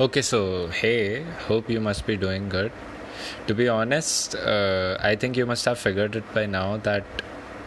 [0.00, 2.72] Okay, so hey, hope you must be doing good.
[3.46, 7.04] To be honest, uh, I think you must have figured it by now that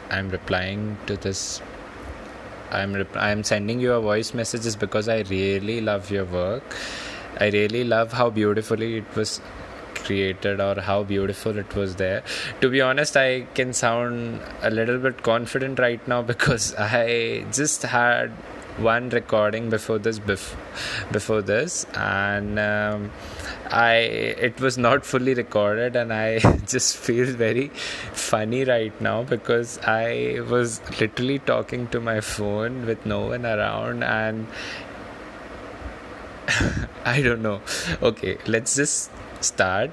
[0.09, 1.61] I'm replying to this.
[2.69, 6.75] I'm rep- I'm sending you a voice messages because I really love your work.
[7.39, 9.39] I really love how beautifully it was
[9.95, 12.23] created or how beautiful it was there.
[12.59, 17.83] To be honest, I can sound a little bit confident right now because I just
[17.83, 18.33] had
[18.77, 20.55] one recording before this bef-
[21.11, 23.11] before this and um,
[23.71, 23.95] i
[24.49, 27.67] it was not fully recorded and i just feel very
[28.13, 34.03] funny right now because i was literally talking to my phone with no one around
[34.03, 34.47] and
[37.05, 37.59] i don't know
[38.01, 39.91] okay let's just start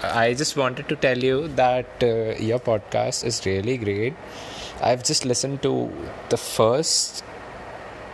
[0.00, 4.14] I just wanted to tell you that uh, your podcast is really great.
[4.80, 5.92] I've just listened to
[6.28, 7.24] the first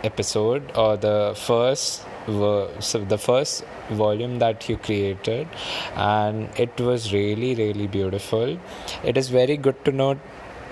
[0.09, 5.47] episode or the first so the first volume that you created
[5.95, 8.57] and it was really really beautiful.
[9.03, 10.17] It is very good to know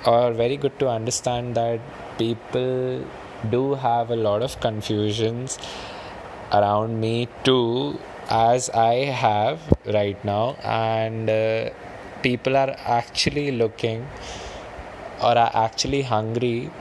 [0.06, 1.80] or very good to understand that
[2.18, 3.06] people
[3.50, 5.60] do have a lot of confusions
[6.52, 11.70] around me too as i have right now and uh,
[12.22, 14.08] people are actually looking
[15.22, 16.72] or are actually hungry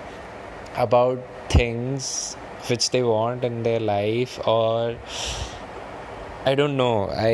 [0.77, 2.37] about things
[2.69, 4.97] which they want in their life or
[6.45, 7.09] I don't know.
[7.09, 7.29] I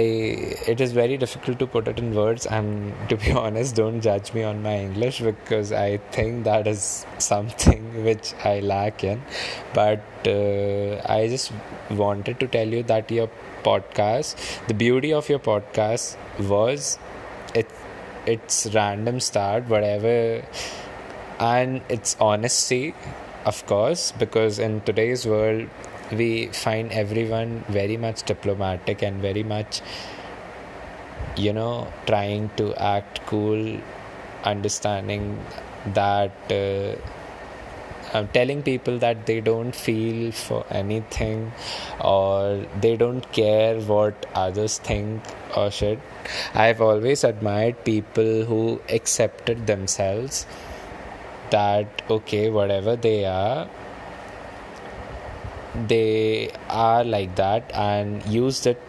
[0.71, 4.35] it is very difficult to put it in words and to be honest don't judge
[4.35, 9.23] me on my English because I think that is something which I lack in
[9.73, 11.53] but uh, I just
[11.91, 13.31] wanted to tell you that your
[13.63, 16.99] podcast the beauty of your podcast was
[17.55, 17.71] it
[18.27, 20.45] it's random start whatever
[21.41, 22.95] and it's honesty
[23.45, 25.69] of course, because in today's world,
[26.13, 29.81] we find everyone very much diplomatic and very much,
[31.37, 33.79] you know, trying to act cool,
[34.45, 35.39] understanding
[35.95, 36.33] that.
[36.51, 36.97] Uh,
[38.15, 41.53] I'm telling people that they don't feel for anything
[42.01, 45.23] or they don't care what others think
[45.55, 46.01] or should.
[46.55, 50.47] I've always admired people who accepted themselves
[51.51, 53.69] that okay whatever they are
[55.87, 58.81] they are like that and use it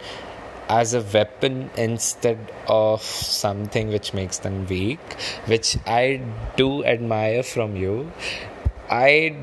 [0.70, 2.38] as a weapon instead
[2.68, 5.00] of something which makes them weak
[5.46, 6.22] which i
[6.56, 8.12] do admire from you.
[8.92, 9.36] I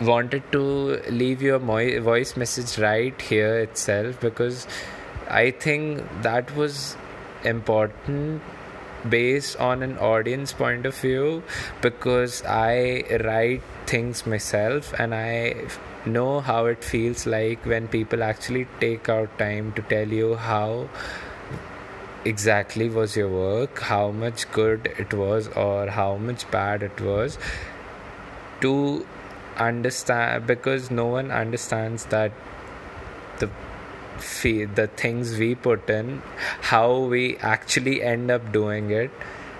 [0.00, 4.68] wanted to leave your voice message right here itself because
[5.28, 6.96] i think that was
[7.44, 8.40] important
[9.08, 11.42] based on an audience point of view
[11.80, 15.68] because I write things myself and I
[16.04, 20.88] know how it feels like when people actually take out time to tell you how
[22.24, 27.38] exactly was your work, how much good it was, or how much bad it was
[28.60, 29.06] to
[29.56, 32.32] understand because no one understands that
[33.38, 33.50] the
[34.18, 36.22] the things we put in,
[36.60, 39.10] how we actually end up doing it.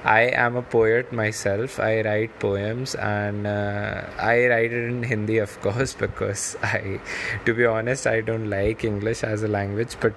[0.04, 1.80] I am a poet myself.
[1.80, 7.00] I write poems and uh, I write it in Hindi, of course, because I,
[7.44, 9.96] to be honest, I don't like English as a language.
[10.00, 10.14] But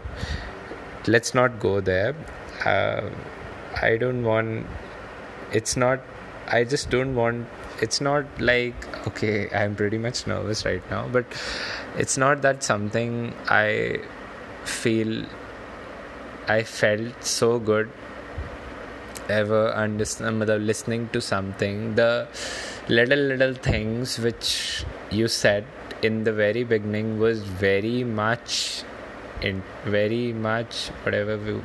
[1.08, 2.16] let's not go there.
[2.64, 3.10] Uh,
[3.82, 4.68] I don't want.
[5.52, 6.00] It's not.
[6.48, 7.48] I just don't want.
[7.82, 9.50] It's not like okay.
[9.50, 11.26] I'm pretty much nervous right now, but
[11.98, 14.00] it's not that something I
[14.66, 15.26] feel
[16.48, 17.90] I felt so good
[19.30, 21.96] ever understand listening to something.
[21.96, 22.28] The
[22.90, 25.66] little little things which you said
[26.02, 28.84] in the very beginning was very much
[29.42, 31.60] in very much whatever we,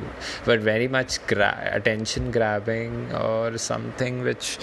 [0.45, 4.57] but very much gra- attention grabbing or something which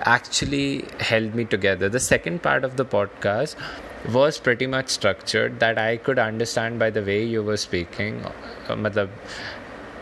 [0.00, 1.88] actually held me together.
[1.88, 3.56] The second part of the podcast
[4.10, 8.24] was pretty much structured that I could understand by the way you were speaking.
[8.68, 9.06] Uh,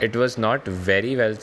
[0.01, 1.37] it was not very well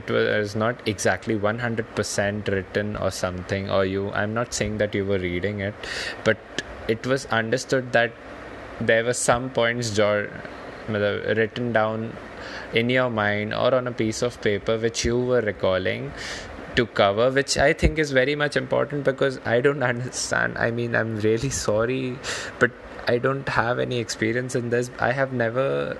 [0.00, 5.04] it was not exactly 100% written or something or you i'm not saying that you
[5.04, 5.74] were reading it
[6.22, 6.36] but
[6.88, 8.12] it was understood that
[8.80, 9.98] there were some points
[10.88, 12.16] written down
[12.72, 16.12] in your mind or on a piece of paper which you were recalling
[16.76, 20.58] to cover, which I think is very much important because I don't understand.
[20.58, 22.18] I mean, I'm really sorry,
[22.58, 22.70] but
[23.06, 24.90] I don't have any experience in this.
[24.98, 25.96] I have never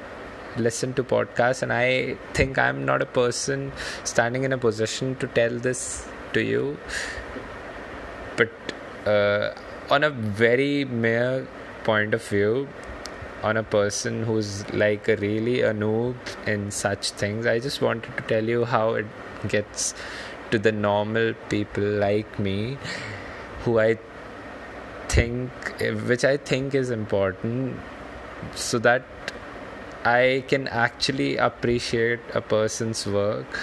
[0.56, 3.73] listened to podcasts, and I think I'm not a person
[4.05, 6.79] standing in a position to tell this to you.
[8.37, 8.50] But
[9.06, 9.55] uh,
[9.91, 11.47] on a very mere
[11.85, 12.69] point of view,
[13.43, 16.17] on a person who's like really a noob
[16.47, 17.47] in such things.
[17.47, 19.06] I just wanted to tell you how it
[19.49, 19.94] gets
[20.54, 22.78] to the normal people like me,
[23.62, 23.98] who I
[25.08, 25.50] think,
[26.08, 27.80] which I think is important,
[28.54, 29.04] so that
[30.04, 33.60] I can actually appreciate a person's work.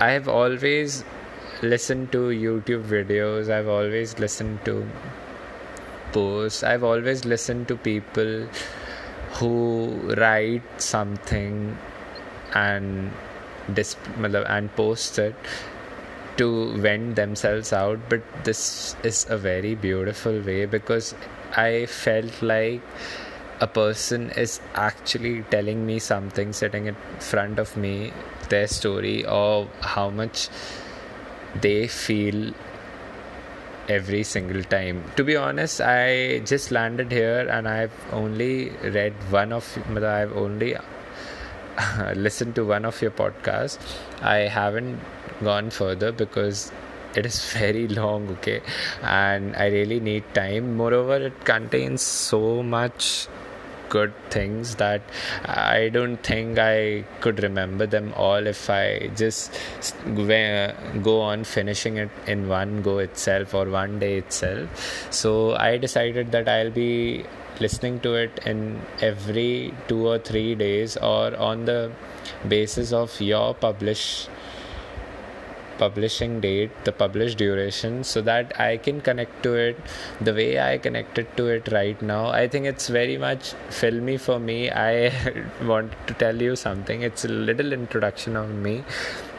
[0.00, 1.04] I have always
[1.60, 4.76] listened to YouTube videos, I've always listened to
[6.12, 8.46] posts, I've always listened to people
[9.32, 11.76] who write something
[12.54, 13.12] and
[13.74, 15.34] disp- and post it
[16.40, 16.50] to
[16.84, 21.14] vent themselves out but this is a very beautiful way because
[21.64, 22.80] i felt like
[23.60, 28.12] a person is actually telling me something sitting in front of me
[28.48, 30.48] their story or how much
[31.60, 32.52] they feel
[33.88, 35.02] every single time.
[35.16, 39.66] To be honest i just landed here and i've only read one of
[40.04, 40.76] i've only
[42.14, 43.78] listened to one of your podcasts.
[44.22, 45.00] I haven't
[45.42, 46.72] gone further because
[47.14, 48.60] it is very long okay?
[49.02, 50.76] And i really need time.
[50.76, 53.28] Moreover it contains so much
[53.90, 55.02] good things that
[55.44, 59.52] I don't think I could remember them all if I just
[61.02, 64.68] go on finishing it in one go itself or one day itself.
[65.10, 67.24] So I decided that I'll be
[67.60, 71.92] listening to it in every two or three days or on the
[72.48, 74.28] basis of your publish
[75.82, 79.76] publishing date, the published duration, so that I can connect to it
[80.20, 82.26] the way I connected to it right now.
[82.28, 84.58] I think it's very much filmy for me.
[84.70, 85.12] I
[85.72, 87.02] want to tell you something.
[87.02, 88.84] It's a little introduction of me.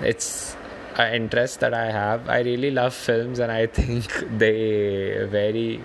[0.02, 0.56] It's
[0.98, 2.30] an interest that I have.
[2.30, 5.82] I really love films, and I think they very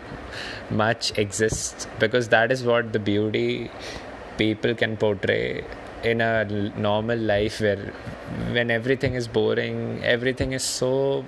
[0.70, 3.70] much exist because that is what the beauty
[4.38, 5.64] people can portray
[6.12, 6.44] in a
[6.88, 7.92] normal life where
[8.56, 11.24] when everything is boring everything is so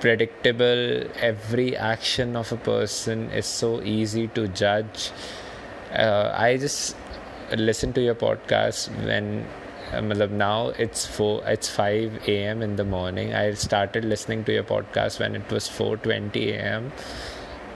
[0.00, 5.10] predictable every action of a person is so easy to judge.
[5.92, 6.96] Uh, i just
[7.68, 9.44] listen to your podcast when
[9.92, 13.34] uh, now it's 4 it's 5 a.m in the morning.
[13.34, 16.92] I started listening to your podcast when it was 4.20 a.m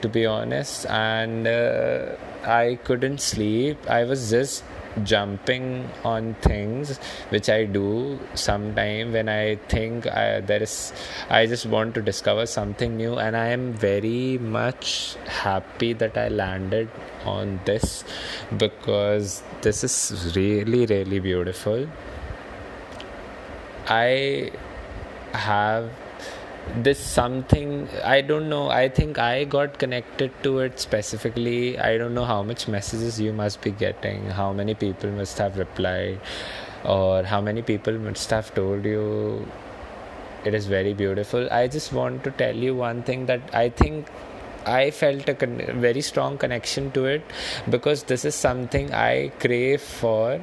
[0.03, 0.87] to be honest.
[0.87, 3.79] And uh, i couldn't sleep.
[3.89, 4.63] I was just
[5.03, 6.99] jumping on things
[7.31, 10.93] which i do sometime when i think I, there is
[11.29, 13.17] i just want to discover something new.
[13.17, 16.89] And i am very much happy that i landed
[17.25, 18.05] on this
[18.57, 21.89] because this is really really beautiful.
[23.87, 24.51] I
[25.33, 25.91] have
[26.83, 28.69] this something i don't know.
[28.69, 31.79] I think i got connected to it specifically.
[31.79, 35.59] I don't know how much messages you must be getting how many people must have
[35.59, 36.21] replied
[36.85, 39.47] or how many people must have told you
[40.45, 41.49] it is very beautiful.
[41.51, 44.09] I just want to tell you one thing that i think
[44.67, 47.23] I felt a con- very strong connection to it
[47.69, 50.41] because this is something I crave for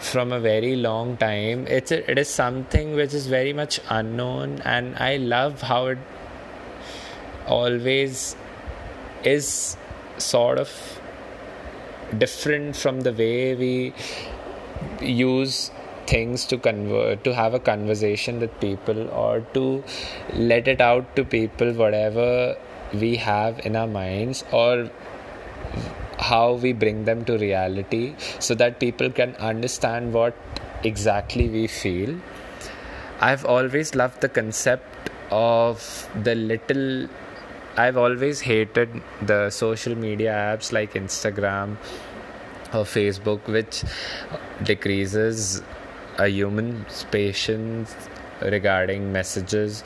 [0.00, 1.66] from a very long time.
[1.68, 5.98] It's a, it is something which is very much unknown, and I love how it
[7.46, 8.36] always
[9.24, 9.76] is
[10.18, 10.70] sort of
[12.16, 13.94] different from the way we
[15.00, 15.70] use
[16.06, 19.84] things to convert to have a conversation with people or to
[20.34, 22.56] let it out to people whatever
[22.94, 24.90] we have in our minds or
[26.20, 30.36] how we bring them to reality so that people can understand what
[30.84, 32.14] exactly we feel.
[33.20, 37.08] I've always loved the concept of the little.
[37.76, 41.76] I've always hated the social media apps like Instagram
[42.72, 43.84] or Facebook, which
[44.62, 45.62] decreases
[46.18, 47.94] a human's patience
[48.42, 49.84] regarding messages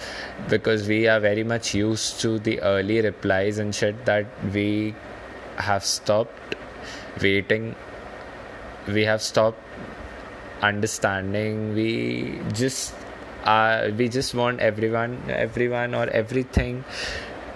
[0.48, 4.94] because we are very much used to the early replies and shit that we
[5.56, 6.56] have stopped
[7.20, 7.74] waiting.
[8.88, 9.60] We have stopped
[10.62, 11.74] understanding.
[11.74, 12.94] We just
[13.44, 16.84] uh, we just want everyone everyone or everything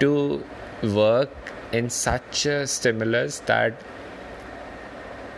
[0.01, 0.45] to
[0.83, 1.31] work
[1.73, 3.81] in such a stimulus that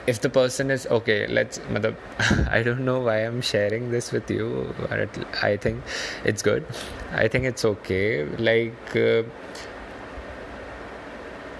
[0.06, 1.60] if the person is okay let's
[2.50, 5.08] i don't know why i'm sharing this with you but
[5.42, 5.82] i think
[6.24, 6.64] it's good.
[7.12, 8.24] I think it's okay.
[8.24, 9.22] Like uh,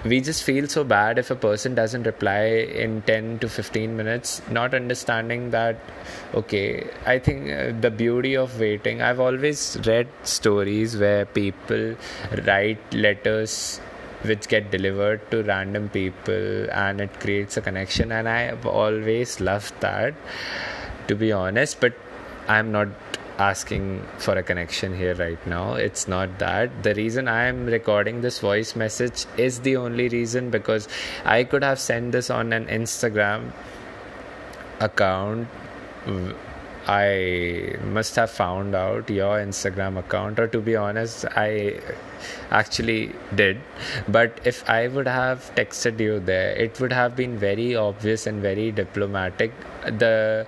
[0.05, 2.45] we just feel so bad if a person doesn't reply
[2.85, 5.77] in 10 to 15 minutes not understanding that
[6.35, 11.95] okay i think uh, the beauty of waiting i've always read stories where people
[12.47, 13.79] write letters
[14.23, 19.39] which get delivered to random people and it creates a connection and i have always
[19.41, 20.15] loved that
[21.09, 21.93] to be honest but
[22.49, 22.89] i'm not
[23.49, 23.85] asking
[24.19, 28.39] for a connection here right now it's not that the reason i am recording this
[28.41, 30.89] voice message is the only reason because
[31.25, 33.51] i could have sent this on an instagram
[34.81, 35.49] account
[36.89, 41.79] I must have found out your Instagram account, or to be honest, I
[42.51, 43.61] actually did.
[44.09, 48.41] But if I would have texted you there, it would have been very obvious and
[48.41, 49.53] very diplomatic.
[49.85, 50.47] The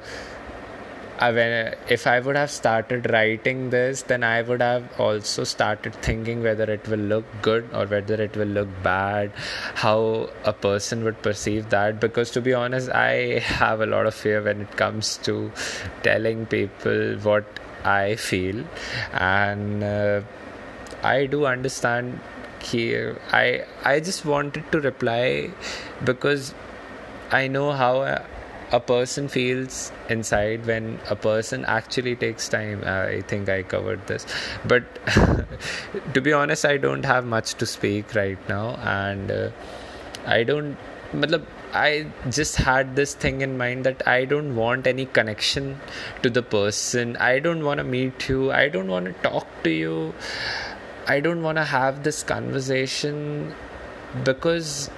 [1.30, 6.64] if I would have started writing this, then I would have also started thinking whether
[6.64, 9.32] it will look good or whether it will look bad,
[9.74, 12.00] how a person would perceive that.
[12.00, 15.52] Because to be honest, I have a lot of fear when it comes to
[16.02, 17.44] telling people what
[17.84, 18.64] I feel,
[19.12, 20.22] and uh,
[21.02, 22.20] I do understand
[22.62, 23.20] here.
[23.32, 25.50] I I just wanted to reply
[26.04, 26.54] because
[27.30, 28.22] I know how
[28.72, 32.82] a person feels inside when a person actually takes time.
[32.84, 34.26] I think I covered this,
[34.64, 34.82] but
[36.14, 39.50] to be honest, I don't have much to speak right now, and uh,
[40.26, 40.76] I don't.
[41.74, 45.80] I just had this thing in mind that I don't want any connection
[46.22, 47.16] to the person.
[47.16, 48.50] I don't want to meet you.
[48.52, 50.14] I don't want to talk to you.
[51.06, 53.54] I don't want to have this conversation
[54.24, 54.90] because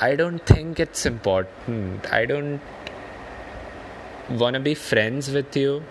[0.00, 2.12] I don't think it's important.
[2.12, 2.60] I don't
[4.30, 5.82] wanna be friends with you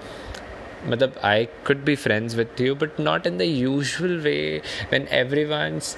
[0.86, 5.98] Matlab, I could be friends with you, but not in the usual way when everyone's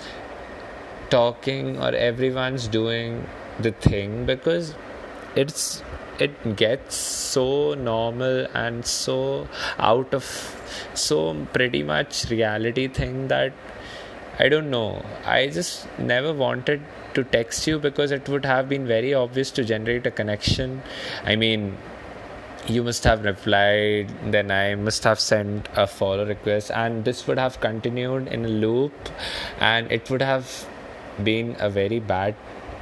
[1.09, 3.27] talking or everyone's doing
[3.59, 4.75] the thing because
[5.35, 5.83] it's
[6.19, 10.25] it gets so normal and so out of
[10.93, 13.53] so pretty much reality thing that
[14.39, 15.03] I don't know.
[15.25, 16.81] I just never wanted
[17.15, 20.83] to text you because it would have been very obvious to generate a connection.
[21.25, 21.77] I mean,
[22.69, 27.37] you must have replied then i must have sent a follow request and this would
[27.37, 29.09] have continued in a loop
[29.59, 30.67] and it would have
[31.23, 32.35] been a very bad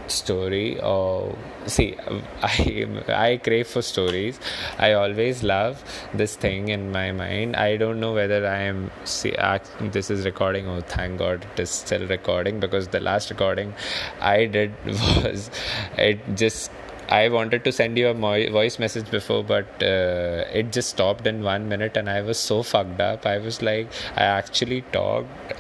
[0.08, 1.96] story or see
[2.44, 4.40] i i crave for stories.
[4.78, 7.56] I always love this thing in my mind.
[7.56, 9.36] I don't know whether i am see
[9.80, 13.74] this is recording oh thank god it is still recording because the last recording
[14.22, 15.50] i did was
[15.98, 16.72] it just
[17.10, 21.44] I wanted to send you a voice message before, but uh, it just stopped in
[21.44, 23.26] one minute, and I was so fucked up.
[23.26, 25.54] I was like, I actually talked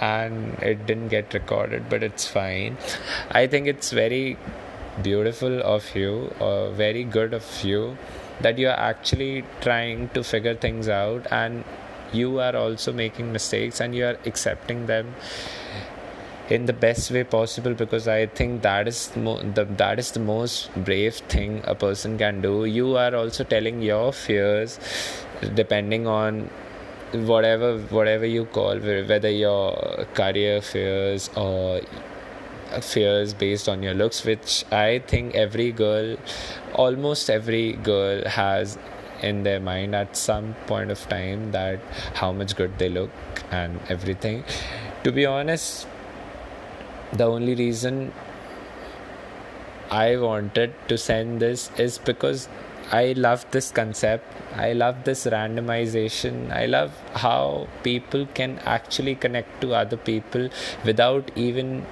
[0.00, 2.76] and it didn't get recorded, but it's fine.
[3.30, 4.36] I think it's very
[5.02, 7.96] beautiful of you, or very good of you,
[8.40, 11.64] that you are actually trying to figure things out and
[12.12, 15.14] you are also making mistakes and you are accepting them
[16.54, 20.20] in the best way possible because I think that is mo- the that is the
[20.20, 22.64] most brave thing a person can do.
[22.64, 24.78] You are also telling your fears,
[25.62, 26.50] depending on
[27.12, 31.80] whatever whatever you call whether your career fears or
[32.80, 36.16] fears based on your looks which i think every girl
[36.84, 38.78] almost every girl has
[39.20, 41.78] in their mind at some point of time that
[42.14, 43.10] how much good they look
[43.50, 44.42] and everything
[45.04, 45.86] to be honest
[47.12, 48.12] the only reason
[49.90, 52.48] I wanted to send this is because
[52.90, 54.24] I love this concept.
[54.54, 56.50] I love this randomization.
[56.50, 60.48] I love how people can actually connect to other people
[60.84, 61.86] without even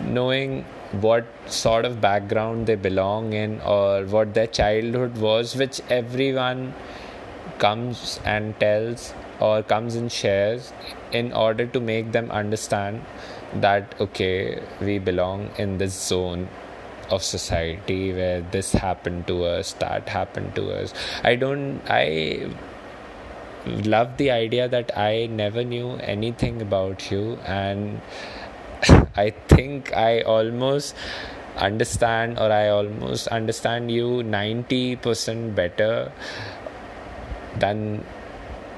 [0.00, 0.64] knowing
[1.00, 6.74] what sort of background they belong in or what their childhood was, which everyone
[7.58, 10.72] comes and tells or comes and shares
[11.12, 13.04] in order to make them understand
[13.60, 16.48] that okay we belong in this zone
[17.10, 20.94] of society where this happened to us that happened to us.
[21.22, 22.48] I don't i
[23.66, 28.00] love the idea that i never knew anything about you and
[29.16, 30.94] i think i almost
[31.56, 36.12] understand or i almost understand you 90% better
[37.58, 38.04] than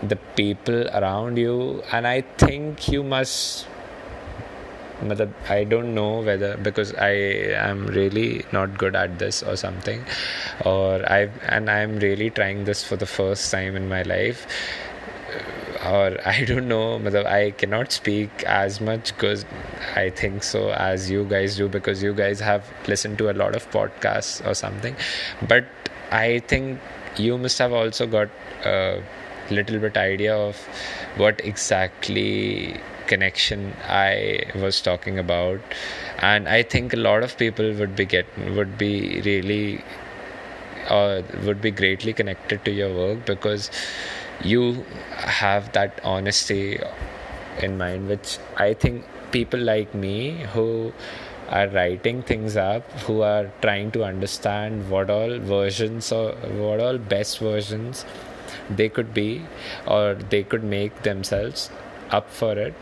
[0.03, 1.83] the people around you.
[1.91, 3.67] And i think you must
[5.49, 10.05] I don't know whether because I am really not good at this or something,
[10.65, 14.47] or I and I'm really trying this for the first time in my life,
[15.85, 16.97] or I don't know.
[17.27, 19.45] I cannot speak as much because
[19.95, 23.55] I think so as you guys do because you guys have listened to a lot
[23.55, 24.97] of podcasts or something,
[25.47, 25.67] but
[26.11, 26.81] I think
[27.17, 28.29] you must have also got
[28.65, 29.03] a
[29.51, 30.57] little bit idea of
[31.17, 35.61] what exactly connection I was talking about,
[36.19, 39.85] and I think a lot of people would be get would be really
[40.89, 43.71] uh, would be greatly connected to your work because
[44.43, 44.85] you
[45.17, 46.79] have that honesty
[47.63, 50.93] in mind, which I think people like me who
[51.49, 56.99] are writing things up, who are trying to understand what all versions or what all
[56.99, 58.05] best versions
[58.71, 59.43] they could be
[59.87, 61.71] or they could make themselves
[62.11, 62.75] up for it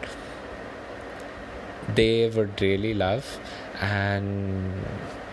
[1.95, 3.39] they would really love
[3.81, 4.85] and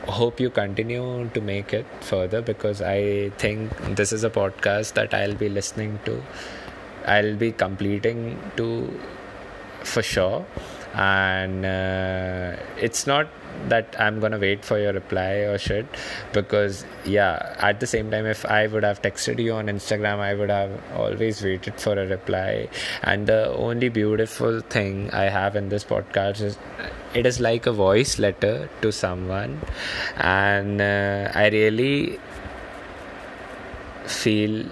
[0.08, 5.14] hope you continue to make it further because I think this is a podcast that
[5.14, 6.22] I'll be listening to.
[7.06, 9.00] I'll be completing to
[9.84, 10.46] for sure
[10.94, 13.28] and uh, it's not
[13.68, 15.86] that i'm gonna wait for your reply or shit
[16.34, 20.34] because yeah at the same time if i would have texted you on instagram i
[20.34, 22.68] would have always waited for a reply.
[23.04, 26.58] And the only beautiful thing i have in this podcast is
[27.14, 29.62] it is like a voice letter to someone.
[30.18, 32.20] And uh, i really
[34.06, 34.66] feel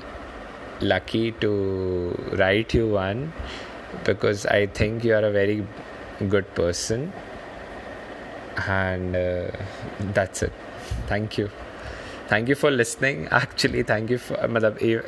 [0.81, 3.33] lucky to write you one
[4.05, 5.65] because i think you are a very
[6.29, 7.11] good person
[8.67, 9.51] and uh,
[10.13, 10.53] that's it.
[11.07, 11.49] Thank you.
[12.27, 13.27] Thank you for listening.
[13.31, 14.35] Actually thank you for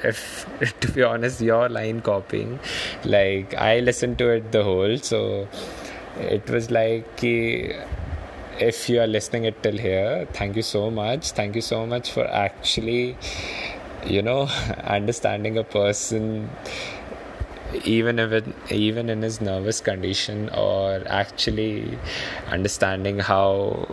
[0.03, 2.59] if, if to be honest your line copying
[3.03, 5.47] like i listened to it the whole so
[6.17, 7.23] it was like
[8.61, 11.31] if you are listening it till here thank you so much.
[11.31, 13.17] Thank you so much for actually
[14.05, 14.41] you know
[14.83, 16.49] understanding a person
[17.83, 21.97] even if it, even in his nervous condition or actually
[22.49, 23.87] understanding how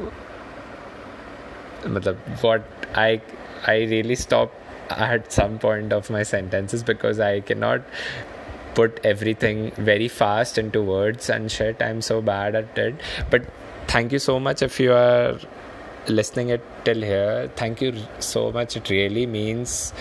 [2.41, 3.21] what I
[3.67, 4.53] I really stop
[4.91, 7.83] at some point of my sentences because I cannot
[8.75, 12.95] put everything very fast into words and shit I'm so bad at it.
[13.31, 13.43] But
[13.87, 15.39] thank you so much if you are
[16.09, 17.51] listening it till here.
[17.57, 18.77] Thank you so much.
[18.77, 19.93] It really means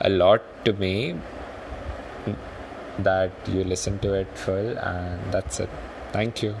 [0.00, 1.16] a lot to me
[2.98, 5.70] that you listen to it full and that's it.
[6.12, 6.54] Thank you